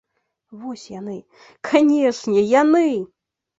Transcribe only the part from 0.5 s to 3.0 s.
Вось яны, канешне, яны!